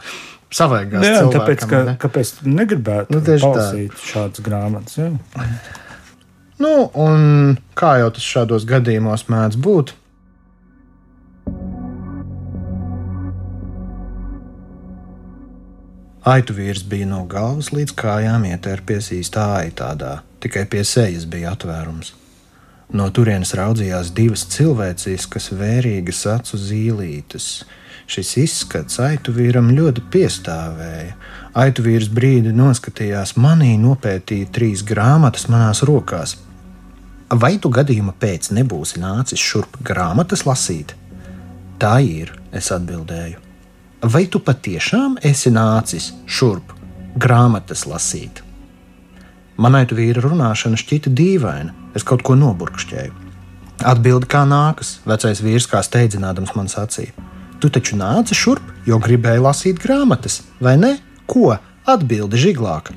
Savaigās 0.52 1.06
jā, 1.06 1.22
tāpēc, 1.32 1.62
ka, 1.64 1.78
ne? 1.86 1.94
kāpēc 2.00 2.34
negribētu 2.44 3.14
nu, 3.14 3.22
palasīt 3.24 3.94
tā. 3.94 4.02
šādas 4.10 4.44
grāmatas? 4.44 4.98
Jā. 5.00 5.08
Nu, 6.60 6.90
un 6.92 7.56
kā 7.78 7.94
jau 8.02 8.10
tas 8.12 8.26
šādos 8.34 8.68
gadījumos 8.68 9.24
mēdz 9.32 9.56
būt, 9.64 9.94
Aitu 16.22 16.54
vīrs 16.54 16.84
bija 16.86 17.08
no 17.10 17.24
galvas 17.26 17.72
līdz 17.74 17.96
kājām 17.98 18.44
ietērpies 18.46 19.08
īstā 19.16 19.48
aitādā, 19.56 20.20
tikai 20.44 20.68
pie 20.70 20.84
sejas 20.86 21.24
bija 21.26 21.56
atvērums. 21.56 22.12
No 22.92 23.08
turienes 23.14 23.54
raudzījās 23.56 24.10
divas 24.16 24.44
cilvēciskas, 24.52 25.52
vērīgas 25.56 26.24
acu 26.34 26.58
zīlītes. 26.60 27.46
Šis 28.10 28.32
izskats 28.42 28.98
aitu 29.00 29.32
vīram 29.32 29.70
ļoti 29.72 30.02
piestāvēja. 30.12 31.14
Aitu 31.62 31.84
vīrs 31.86 32.10
brīdi 32.12 32.52
noskatījās 32.56 33.36
manī, 33.40 33.76
nopētīja 33.80 34.50
trīs 34.52 34.82
grāmatas 34.84 35.46
manās 35.52 35.84
rokās. 35.88 36.36
Vai 37.32 37.54
tu 37.62 37.70
gadījuma 37.72 38.12
pēc 38.20 38.50
nebūsi 38.52 39.00
nācis 39.00 39.40
šurp 39.40 39.78
grāmatas 39.80 40.44
lasīt? 40.44 40.92
Tā 41.80 41.96
ir, 42.04 42.34
es 42.52 42.68
atbildēju 42.74 43.52
vai 44.02 44.26
tu 44.26 44.40
patiešām 44.42 45.18
esi 45.22 45.50
nācis 45.54 46.10
šurp 46.26 46.72
grāmatas 47.14 47.86
lasīt? 47.86 48.42
Manai 49.62 49.84
tu 49.86 49.94
vīra 49.94 50.24
runāšana 50.24 50.78
šķita 50.80 51.12
dīvaina, 51.14 51.74
es 51.96 52.06
kaut 52.06 52.24
ko 52.26 52.36
noburkšķēju. 52.38 53.12
Atbildi 53.88 54.28
kā 54.30 54.44
nākas, 54.46 55.00
vecais 55.08 55.42
vīrs 55.42 55.66
kā 55.70 55.82
steidzinādams 55.82 56.54
man 56.58 56.70
sacīja. 56.70 57.14
Tu 57.62 57.70
taču 57.72 57.98
nāci 57.98 58.36
šurp, 58.38 58.62
jo 58.86 58.98
gribēji 59.02 59.42
lasīt 59.42 59.82
grāmatas, 59.82 60.42
vai 60.62 60.76
ne? 60.78 60.96
Ko? 61.26 61.56
Atbildi 61.86 62.38
žiglāk. 62.38 62.92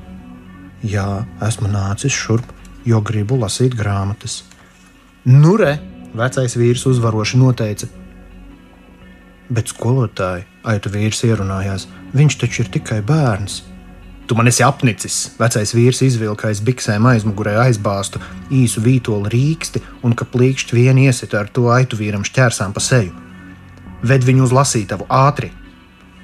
Jā, 0.86 1.24
esmu 1.42 1.70
nācis 1.72 2.14
šurp, 2.14 2.52
jo 2.86 3.00
gribu 3.02 3.38
lasīt 3.40 3.74
grāmatas. 3.74 4.44
Nu, 5.26 5.56
re, 5.58 5.78
vecais 6.14 6.54
vīrs 6.54 6.86
uzvaroši 6.86 7.40
noteica, 7.40 7.88
Bet 9.46 9.70
skolotāji, 9.70 10.42
aitu 10.66 10.90
vīrs 10.90 11.20
ierunājās, 11.28 11.86
viņš 12.18 12.36
taču 12.40 12.64
ir 12.64 12.70
tikai 12.74 12.98
bērns. 13.06 13.60
Tu 14.26 14.34
man 14.34 14.48
esi 14.50 14.64
apnicis. 14.66 15.16
Vecais 15.38 15.70
vīrs 15.76 16.00
izvilka 16.02 16.48
aiz 16.48 16.58
biksēm 16.66 17.04
aizmugurē 17.06 17.54
aizbāztu 17.62 18.18
īsu 18.50 18.82
vītoli 18.82 19.30
rīksti 19.30 19.82
un 20.02 20.16
ka 20.18 20.26
plīkšķi 20.32 20.74
vien 20.74 20.98
iesita 20.98 21.38
ar 21.44 21.52
to 21.54 21.68
aitu 21.70 21.98
vīram 22.00 22.26
šķērsām 22.26 22.74
pa 22.74 22.82
seju. 22.82 23.14
Ved 24.02 24.26
viņu 24.26 24.48
uz 24.48 24.56
lasītavu 24.56 25.06
ātri! 25.06 25.52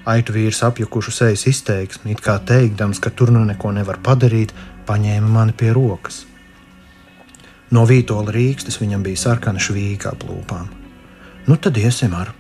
Aitu 0.03 0.35
vīrs 0.35 0.65
apjukušu 0.67 1.15
sejas 1.15 1.47
izteiksmi, 1.47 2.17
it 2.17 2.21
kā 2.25 2.41
teikdams, 2.43 2.99
ka 2.99 3.15
tur 3.15 3.31
nu 3.31 3.45
neko 3.47 3.71
nevar 3.71 4.01
padarīt, 4.03 4.51
paņēma 4.89 5.31
mani 5.31 5.55
pie 5.55 5.71
rokas. 5.71 6.25
No 7.71 7.87
vītola 7.87 8.35
rīkstes 8.35 8.83
viņam 8.83 9.07
bija 9.07 9.29
sarkana 9.29 9.63
švīka 9.63 10.11
ap 10.11 10.27
lūpām. 10.27 10.67
Nu 11.47 11.55
tad 11.55 11.79
iesim 11.79 12.19
ar! 12.19 12.35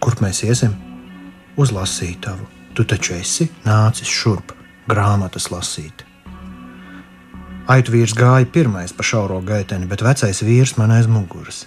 Kur 0.00 0.16
mēs 0.24 0.46
iesim? 0.48 0.72
Uz 1.60 1.76
lasītavu. 1.76 2.48
Tu 2.72 2.88
taču 2.88 3.18
esi 3.18 3.50
nācis 3.66 4.08
šurp 4.08 4.56
grāmatas 4.88 5.50
lasīt. 5.52 6.04
Aitu 7.68 7.92
vīrs 7.92 8.14
gāja 8.16 8.48
pirmais 8.48 8.94
pa 8.96 9.04
šauro 9.04 9.40
gaiteni, 9.44 9.88
bet 9.88 10.04
vecais 10.04 10.40
vīrs 10.42 10.76
man 10.80 10.94
aiz 10.96 11.08
muguras. 11.10 11.66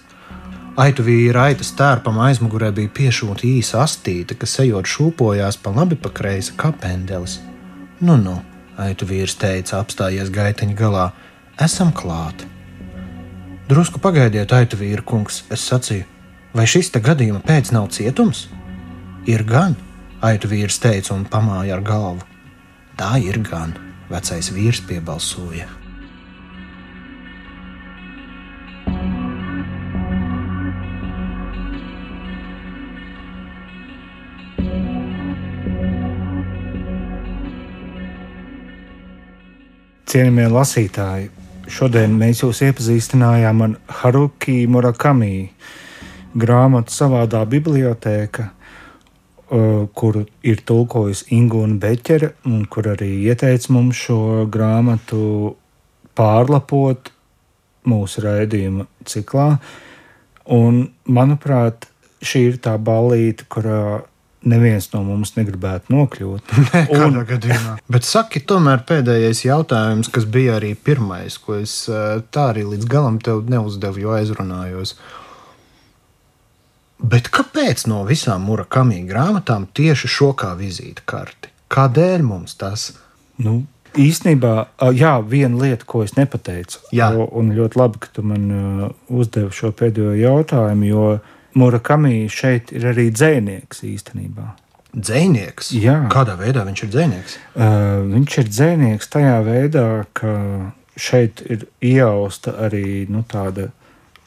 Aitu 0.82 1.04
vīra 1.06 1.50
aitas 1.52 1.74
tērpam 1.78 2.18
aizmugurē 2.26 2.72
bija 2.74 2.90
piešūta 3.00 3.46
īsa 3.46 3.84
astīte, 3.84 4.38
kas 4.40 4.58
ejot 4.64 4.88
šūpojās 4.90 5.60
pa 5.62 5.74
labi 5.76 6.00
pa 6.00 6.10
kreisi 6.10 6.56
kā 6.58 6.72
pendelis. 6.74 7.38
Nu, 8.00 8.16
nu, 8.18 8.40
aitu 8.82 9.06
vīrs 9.06 9.36
teica, 9.38 9.82
apstājies 9.84 10.32
gaiteņa 10.34 10.80
galā, 10.80 11.12
esam 11.62 11.92
klāt. 11.94 12.48
Drusku 13.70 14.02
pagaidiet, 14.02 14.56
aitu 14.56 14.80
vīra 14.80 15.06
kungs, 15.06 15.44
es 15.54 15.68
sacīju, 15.70 16.08
Vai 16.52 16.66
šis 16.68 16.90
te 16.92 17.00
gadījuma 17.00 17.40
pēc 17.48 17.70
nav 17.72 17.88
cietums? 17.96 18.50
Ir 19.30 19.46
gan, 19.48 19.78
aitu 20.20 20.50
vīrs 20.52 20.82
teica 20.84 21.14
un 21.16 21.24
pamāja 21.24 21.78
ar 21.78 21.84
galvu. 21.86 22.31
Tā 23.02 23.16
ir 23.18 23.40
gan, 23.42 23.72
vecais 24.12 24.52
vīrs 24.54 24.78
piebalsoja. 24.86 25.66
Cienījamie 40.06 40.46
lasītāji, 40.54 41.32
šodien 41.66 42.14
mēs 42.22 42.44
jūs 42.46 42.62
iepazīstinājām 42.68 43.66
ar 43.66 43.78
Haruki 44.04 44.60
Murakami 44.70 45.48
grāmatu 46.38 46.94
savādā 46.94 47.42
bibliotēka, 47.50 48.52
kuru 49.52 50.26
ir 50.48 50.62
tulkojusi 50.64 51.34
Ingūna 51.36 51.76
Beķere, 51.82 52.34
un 52.48 52.64
kur 52.72 52.88
arī 52.94 53.10
ieteica 53.28 53.74
mums 53.76 54.00
šo 54.00 54.46
grāmatu 54.52 55.56
pārlapot 56.16 57.12
mūsu 57.92 58.24
raidījuma 58.24 58.88
ciklā. 59.10 59.56
Un, 60.52 60.86
manuprāt, 61.04 61.90
šī 62.24 62.46
ir 62.52 62.62
tā 62.64 62.78
balīte, 62.82 63.46
kurā 63.52 64.02
neviens 64.42 64.88
no 64.94 65.04
mums 65.06 65.36
negribētu 65.36 65.94
nokļūt. 65.94 66.54
un, 66.98 67.20
gadījumā. 67.28 67.78
Bet 67.92 68.08
saki, 68.08 68.42
tomēr 68.48 68.86
pēdējais 68.88 69.44
jautājums, 69.46 70.10
kas 70.14 70.26
bija 70.26 70.58
arī 70.58 70.74
pirmais, 70.76 71.38
ko 71.42 71.60
es 71.60 71.76
tā 71.88 72.48
arī 72.54 72.66
līdz 72.72 72.88
galam 72.90 73.20
tev 73.24 73.44
neuzdevu, 73.52 74.06
jo 74.06 74.16
aizrunājos. 74.18 74.96
Bet 77.02 77.32
kāpēc 77.34 77.88
no 77.90 78.04
visām 78.06 78.46
Murakami 78.46 79.02
grāmatām 79.10 79.68
tieši 79.74 80.10
šo 80.12 80.32
kā 80.38 80.54
vizīta 80.60 81.06
karti? 81.10 81.50
Kādēļ 81.72 82.24
mums 82.28 82.54
tas? 82.60 82.92
Nu, 83.42 83.64
īstenībā, 83.98 84.54
jā, 84.96 85.16
viena 85.26 85.58
lieta, 85.64 85.88
ko 85.88 86.04
es 86.06 86.14
nepateicu, 86.18 86.84
jā. 86.96 87.10
un 87.16 87.52
ļoti 87.56 87.80
labi, 87.80 88.02
ka 88.04 88.12
tu 88.16 88.26
man 88.28 88.48
uzdevi 89.10 89.52
šo 89.56 89.72
pēdējo 89.76 90.16
jautājumu, 90.22 90.90
jo 90.90 91.06
Murakami 91.58 92.30
šeit 92.32 92.70
ir 92.72 92.86
arī 92.94 93.10
dzēnieks 93.12 93.82
īstenībā. 93.84 94.54
Dzēnieks? 94.92 95.74
Jā. 95.76 95.98
Kādā 96.12 96.38
veidā 96.40 96.64
viņš 96.68 96.84
ir 96.86 96.92
dzēnieks? 96.94 97.36
Uh, 97.56 98.06
viņš 98.12 98.38
ir 98.40 98.48
dzēnieks 98.52 99.12
tajā 99.12 99.36
veidā, 99.44 99.88
ka 100.16 100.32
šeit 101.00 101.44
ir 101.48 101.66
iejausta 101.84 102.56
arī 102.68 103.06
nu, 103.12 103.24
tāda 103.28 103.70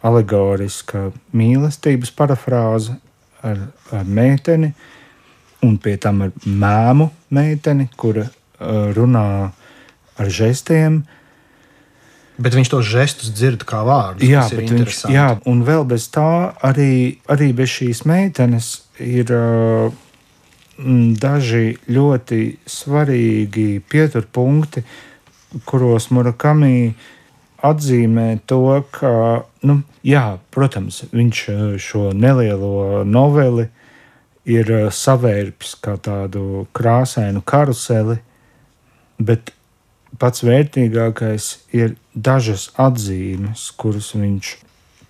alegoriska 0.04 1.08
mīlestības 1.36 2.12
parafrāze 2.16 2.96
ar, 3.44 3.66
ar 3.94 4.04
meiteni, 4.04 4.72
un 5.64 5.76
pie 5.80 5.96
tam 6.00 6.26
ar 6.26 6.32
mēmu 6.44 7.08
meiteni, 7.34 7.88
kura 7.96 8.26
uh, 8.28 8.90
runā 8.96 9.26
ar 10.20 10.30
žestiem. 10.30 11.02
Bet 12.34 12.56
viņš 12.56 12.70
tos 12.72 12.86
žestus 12.90 13.30
dzird 13.32 13.62
kā 13.68 13.84
vārdus. 13.86 14.26
Jā, 14.26 14.42
viņš, 14.50 15.04
jā, 15.14 15.28
un 15.48 15.62
vēl 15.66 15.84
bez 15.88 16.08
tā, 16.12 16.54
arī, 16.66 17.20
arī 17.30 17.52
bez 17.56 17.70
šīs 17.76 18.02
meitenes 18.10 18.72
ir 18.98 19.30
uh, 19.32 19.94
daži 21.22 21.76
ļoti 21.94 22.40
svarīgi 22.66 23.78
pieturpunkti, 23.88 24.82
kuros 25.64 26.10
Murakami 26.10 26.94
atzīmē 27.64 28.28
to, 28.50 28.60
ka, 28.94 29.10
nu, 29.64 29.80
jā, 30.06 30.24
protams, 30.54 31.04
viņš 31.14 31.42
eh, 31.52 31.64
šo 31.80 32.12
nelielo 32.12 33.02
noveli 33.08 33.68
ir 34.44 34.70
eh, 34.70 34.86
savērpis 34.92 35.74
kā 35.84 35.96
tādu 35.96 36.66
krāsainu 36.76 37.42
karuseli, 37.46 38.18
bet 39.18 39.54
pats 40.20 40.44
vērtīgākais 40.46 41.50
ir 41.74 41.96
dažas 42.14 42.68
atzīmes, 42.80 43.70
kuras 43.80 44.12
viņš 44.14 44.56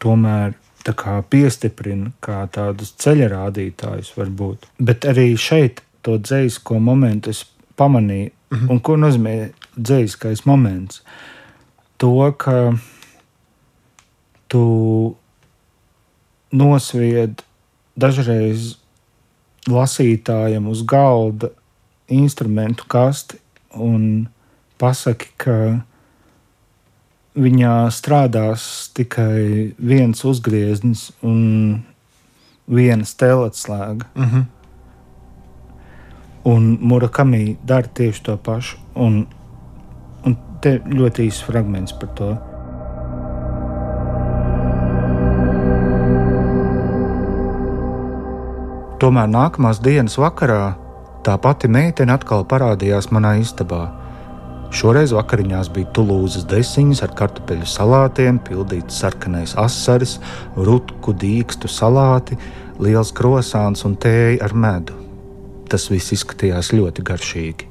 tomēr 0.02 0.54
kā 0.84 1.16
piestiprina 1.32 2.10
kā 2.20 2.42
tādus 2.52 2.92
ceļa 3.00 3.30
rādītājus, 3.32 4.12
varbūt. 4.18 4.66
Bet 4.78 5.06
arī 5.08 5.30
šeit 5.40 5.80
to 6.04 6.18
dzīslo 6.20 6.78
momentu 6.80 7.32
es 7.32 7.44
pamanīju. 7.80 8.30
Mm 8.50 8.58
-hmm. 8.58 8.70
Un 8.70 8.80
ko 8.80 8.96
nozīmē 8.96 9.50
dzīskais 9.76 10.44
moments? 10.46 11.02
To, 12.04 12.32
ka 12.36 12.76
tu 14.52 14.64
nosvied 16.52 17.40
dažreiz 17.96 18.74
lasītājam 19.64 20.66
uz 20.68 20.82
galda 20.84 21.48
instrumentu 22.12 22.84
kasti 22.92 23.38
un 23.72 24.26
pasaki, 24.76 25.30
ka 25.40 25.56
viņā 27.40 27.72
strādās 27.88 28.66
tikai 28.92 29.72
viens 29.80 30.20
uzgrieznis 30.28 31.06
un 31.24 31.80
viena 32.68 33.08
stelotslēga. 33.08 34.10
Mm 34.12 34.28
-hmm. 34.28 34.44
Un 36.44 36.78
Murakami 36.80 37.56
dara 37.64 37.88
tieši 37.88 38.22
to 38.22 38.36
pašu. 38.36 38.76
Un 38.94 39.26
te 40.64 40.78
ļoti 40.88 41.28
īsts 41.28 41.44
fragments 41.44 41.92
par 42.00 42.12
to. 42.18 42.30
Tomēr 49.02 49.28
nākamās 49.28 49.82
dienas 49.84 50.16
vakarā 50.16 50.72
tā 51.26 51.34
pati 51.40 51.68
meitene 51.68 52.14
atkal 52.14 52.46
parādījās 52.48 53.10
manā 53.12 53.34
istabā. 53.42 53.82
Šoreiz 54.74 55.12
vakariņās 55.14 55.68
bija 55.74 55.90
tulūzas 55.94 56.46
desiņas 56.50 57.04
ar 57.04 57.12
kartupeļu 57.18 57.68
salātiem, 57.68 58.40
pildīts 58.42 58.96
sarkanais 59.04 59.54
asaris, 59.60 60.16
rutku 60.56 61.14
dīkstu 61.14 61.70
salāti, 61.70 62.38
liels 62.82 63.12
krosāns 63.14 63.84
un 63.86 63.94
tēja 64.00 64.40
ar 64.48 64.56
medu. 64.56 64.96
Tas 65.70 65.86
viss 65.92 66.16
izskatījās 66.16 66.72
ļoti 66.74 67.04
garšīgi. 67.06 67.70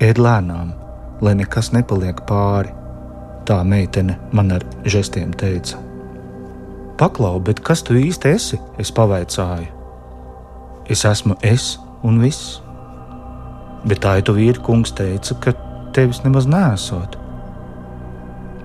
Ēd 0.00 0.18
lēnām, 0.18 0.72
lai 1.20 1.34
nekas 1.36 1.72
nepaliek 1.76 2.22
pāri, 2.28 2.72
tā 3.48 3.60
meitene 3.64 4.18
man 4.32 4.52
ar 4.56 4.64
žestiem 4.84 5.32
teica. 5.36 5.78
Paklau, 7.00 7.38
bet 7.40 7.62
kas 7.64 7.82
tu 7.82 7.96
īsti 7.96 8.34
esi? 8.34 8.58
Es 8.78 8.92
pavaicāju. 8.92 9.68
Es 10.90 11.04
esmu 11.08 11.36
es 11.42 11.78
un 12.04 12.20
viss. 12.20 12.58
Bet 13.88 14.02
tā 14.04 14.18
itu 14.20 14.34
vīra 14.36 14.60
kungs 14.60 14.92
teica, 14.92 15.36
ka 15.40 15.54
tevis 15.96 16.20
nemaz 16.26 16.48
nesot. 16.50 17.16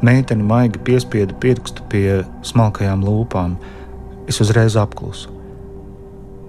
Meitene 0.04 0.44
maigi 0.44 0.82
piespieda 0.84 1.38
pirkstu 1.40 1.86
pie 1.90 2.24
smalkajām 2.44 3.06
lūpām. 3.08 3.56
Es 4.28 4.42
uzreiz 4.44 4.76
apklusu. 4.76 5.32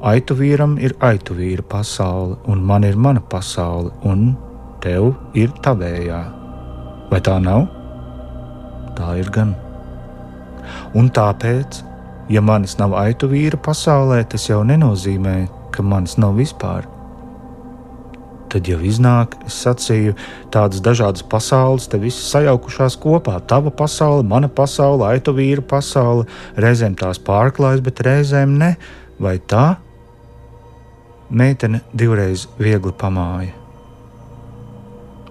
Aitu 0.06 0.34
vīram 0.36 0.74
ir 0.82 0.92
aitu 1.00 1.34
vīra 1.38 1.62
pasaule, 1.62 2.36
un 2.50 2.60
man 2.66 2.84
ir 2.84 2.98
mana 2.98 3.22
pasaule, 3.22 3.94
un 4.04 4.34
tev 4.86 5.12
ir 5.34 5.50
tavējā. 5.64 6.22
Vai 7.10 7.20
tā 7.24 7.36
nav? 7.42 7.66
Tā 8.96 9.16
ir 9.20 9.30
gan. 9.34 9.54
Un 10.96 11.10
tāpēc, 11.14 11.82
ja 12.32 12.42
manis 12.42 12.76
nav 12.80 12.94
aitu 12.98 13.28
vīra 13.30 13.58
pasaulē, 13.62 14.22
tas 14.30 14.46
jau 14.48 14.62
nenozīmē, 14.66 15.38
ka 15.74 15.84
manis 15.86 16.16
nav 16.22 16.38
vispār. 16.38 16.86
Tad 18.46 18.68
jau 18.70 18.78
iznāk, 18.86 19.34
es 19.48 19.58
sacīju, 19.64 20.14
tādas 20.54 20.80
dažādas 20.84 21.24
pasaules, 21.26 21.88
te 21.90 21.98
viss 22.00 22.30
sajaukušās 22.30 22.96
kopā. 23.02 23.40
Tava 23.50 23.74
pasaule, 23.74 24.22
mana 24.22 24.48
pasaule, 24.48 25.02
aitu 25.10 25.34
vīra 25.34 25.66
pasaule, 25.66 26.28
reizēm 26.62 26.94
tās 26.98 27.20
pārklājas, 27.26 27.82
bet 27.84 28.04
reizēm 28.06 28.54
ne. 28.62 28.72
Vai 29.18 29.36
tā? 29.50 29.66
Meitene 31.26 31.82
divreiz 31.90 32.46
viegli 32.60 32.94
pamāja. 32.94 33.65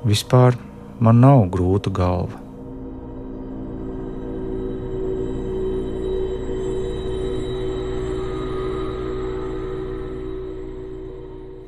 Vispār 0.06 0.54
man 1.02 1.22
nav 1.24 1.48
grūta 1.50 1.90
galva. 1.90 2.46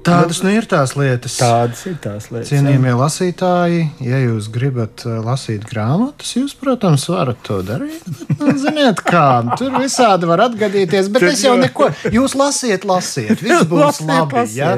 Tādas 0.07 0.37
nu 0.39 0.53
ir 0.55 0.63
tās 0.69 0.93
lietas. 0.95 1.33
Tādas 1.41 1.81
ir 1.89 1.97
tās 1.99 2.29
lietas. 2.31 2.47
Cienījamie 2.53 2.93
lasītāji, 2.95 3.81
ja 4.07 4.21
jūs 4.21 4.47
gribat 4.53 5.03
uh, 5.03 5.17
lasīt 5.25 5.65
grāmatas, 5.67 6.31
jūs, 6.37 6.53
protams, 6.55 7.09
varat 7.11 7.41
to 7.43 7.59
darīt. 7.67 8.05
Bet, 8.07 8.37
nu, 8.39 8.53
ziniet, 8.61 9.03
kā 9.03 9.25
tur 9.59 9.75
visādi 9.81 10.29
var 10.29 10.45
atgadīties, 10.47 11.11
bet 11.11 11.27
es 11.33 11.43
jau 11.43 11.57
neko. 11.59 11.89
Jūs 12.13 12.37
lasiet, 12.39 12.87
lasiet, 12.87 13.43
viss 13.43 13.67
būs 13.71 13.99
Lasiet, 14.05 14.07
labi. 14.07 14.45
Ja? 14.55 14.71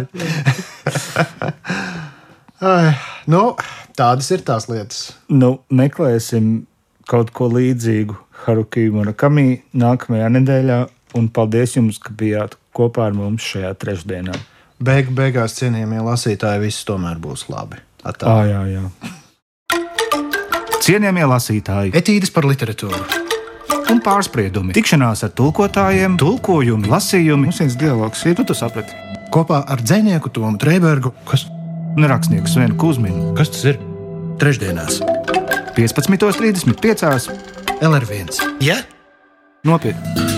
Nu, 3.30 3.54
tādas 3.94 4.32
ir 4.34 4.42
tās 4.42 4.66
lietas. 4.72 5.12
Nu, 5.30 5.60
meklēsim 5.70 6.64
kaut 7.10 7.30
ko 7.36 7.50
līdzīgu 7.54 8.16
Haruki 8.46 8.88
Murakami 8.94 9.60
nākamajā 9.78 10.32
nedēļā. 10.34 10.80
Un 11.18 11.28
paldies 11.34 11.76
jums, 11.76 11.98
ka 12.02 12.14
bijāt 12.14 12.56
kopā 12.78 13.08
ar 13.10 13.16
mums 13.18 13.46
šajā 13.46 13.72
trešdienā. 13.82 14.34
Beig, 14.82 15.10
beigās, 15.14 15.58
cienījamie 15.60 16.02
lasītāji, 16.06 16.62
viss 16.64 16.86
tomēr 16.88 17.18
būs 17.22 17.48
labi. 17.52 17.82
Atā. 18.06 18.30
Ah, 18.30 18.44
jā, 18.48 18.62
jā. 18.70 18.84
Cienījamie 20.86 21.26
lasītāji, 21.30 21.94
Etīdes 22.00 22.32
par 22.34 22.48
literatūru. 22.50 23.02
un 23.92 24.02
pārspriedumi, 24.06 24.74
tikšanās 24.78 25.26
ar 25.28 25.34
tulkotājiem, 25.38 26.18
tulkojumi, 26.22 26.90
lasījumi. 26.90 27.50
Mums 27.50 27.62
viens 27.62 27.78
dialogs 27.78 28.26
ir, 28.26 28.38
tu 28.38 28.46
to 28.48 28.58
saprati. 28.58 28.96
Kopā 29.34 29.64
ar 29.68 29.82
dzinieku 29.82 30.32
Tomu 30.34 30.58
Trēbergu. 30.62 31.12
Kas, 31.30 31.46
Un 31.98 32.08
rakstnieku 32.10 32.48
Svenu 32.48 32.78
Kusminu 32.80 33.34
kas 33.38 33.52
tas 33.54 33.66
ir? 33.74 33.80
Trešdienās, 34.40 35.02
15.35. 35.76 37.30
LR1. 37.84 38.42
Ja? 38.64 38.80
Nopietni! 39.68 40.29